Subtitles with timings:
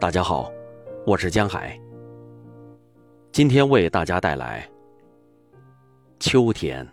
[0.00, 0.50] 大家好，
[1.06, 1.78] 我是江海。
[3.32, 4.66] 今天为大家带来
[6.18, 6.88] 秋天，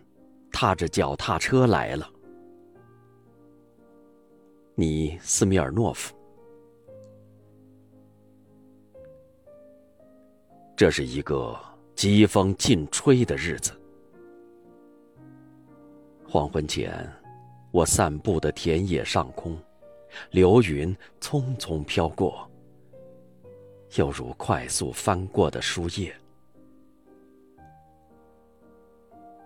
[0.52, 2.12] 踏着脚踏车来了。
[4.76, 6.14] 你斯米尔诺夫，
[10.76, 11.58] 这是一个
[11.96, 13.72] 疾风劲吹的日子。
[16.28, 17.10] 黄昏前，
[17.72, 19.58] 我散步的田野上空，
[20.30, 22.46] 流云匆匆飘过。
[23.96, 26.14] 犹如快速翻过的书页，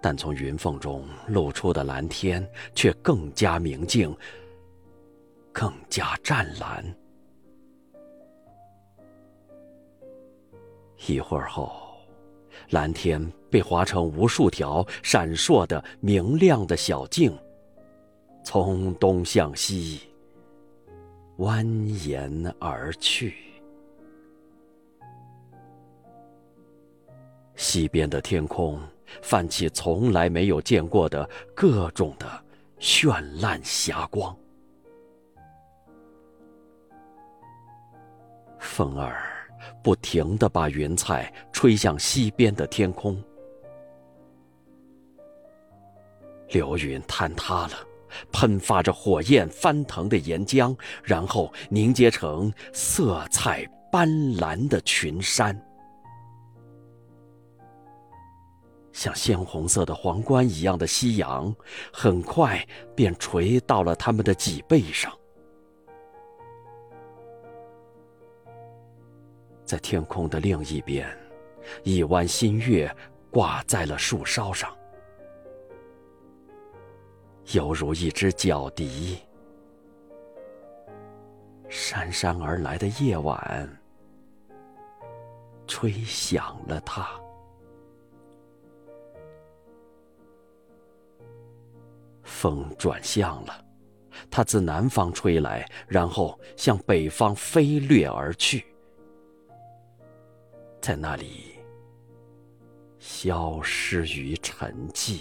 [0.01, 4.13] 但从云缝中露出的蓝天却更加明净，
[5.53, 6.83] 更加湛蓝。
[11.07, 11.71] 一会儿后，
[12.71, 17.31] 蓝天被划成无数条闪烁的明亮的小径，
[18.43, 20.01] 从东向西
[21.37, 23.50] 蜿蜒而去。
[27.55, 28.79] 西边的天空
[29.21, 32.25] 泛起从来没有见过的各种的
[32.79, 34.35] 绚烂霞光，
[38.59, 39.23] 风儿
[39.83, 43.21] 不停的把云彩吹向西边的天空，
[46.49, 47.73] 流云坍塌了，
[48.31, 55.55] 喷发着火焰翻腾的岩浆，然后凝结成色彩斑斓的群山。
[58.93, 61.55] 像鲜红色的皇冠一样的夕阳，
[61.93, 65.11] 很快便垂到了他们的脊背上。
[69.63, 71.07] 在天空的另一边，
[71.83, 72.93] 一弯新月
[73.29, 74.75] 挂在了树梢上，
[77.53, 79.17] 犹如一只角笛。
[81.69, 83.81] 姗姗而来的夜晚，
[85.67, 87.20] 吹响了它。
[92.41, 93.63] 风转向了，
[94.31, 98.65] 它自南方吹来，然后向北方飞掠而去，
[100.81, 101.51] 在那里
[102.97, 105.19] 消失于沉寂。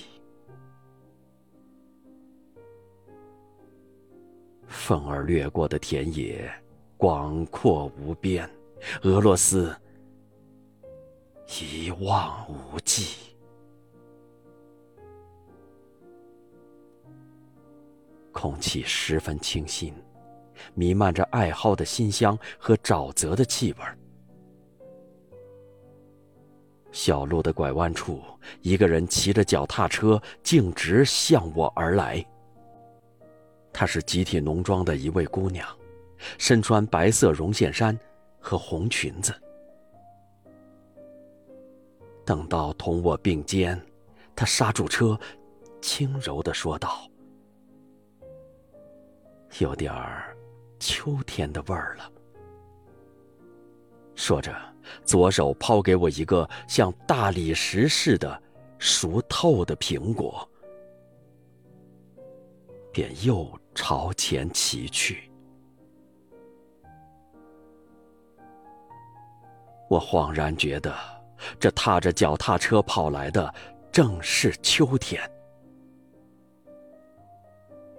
[4.66, 6.50] 风儿掠过的田野
[6.96, 8.48] 广阔无边，
[9.02, 9.78] 俄罗斯
[11.60, 13.29] 一望无际。
[18.32, 19.94] 空气十分清新，
[20.74, 23.84] 弥漫着艾蒿的馨香和沼泽的气味。
[26.92, 28.20] 小路的拐弯处，
[28.62, 32.24] 一个人骑着脚踏车径直向我而来。
[33.72, 35.66] 她是集体农庄的一位姑娘，
[36.38, 37.98] 身穿白色绒线衫
[38.40, 39.32] 和红裙子。
[42.24, 43.80] 等到同我并肩，
[44.36, 45.18] 她刹住车，
[45.80, 47.09] 轻柔地说道。
[49.58, 50.36] 有点儿
[50.78, 52.10] 秋天的味儿了。
[54.14, 54.54] 说着，
[55.04, 58.42] 左手抛给我一个像大理石似的
[58.78, 60.48] 熟透的苹果，
[62.92, 65.30] 便又朝前骑去。
[69.88, 70.94] 我恍然觉得，
[71.58, 73.52] 这踏着脚踏车跑来的
[73.90, 75.20] 正是秋天。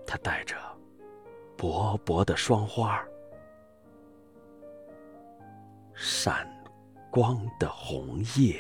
[0.07, 0.56] 他带着。
[1.61, 2.99] 薄薄的霜花，
[5.94, 6.49] 闪
[7.11, 8.59] 光的红叶。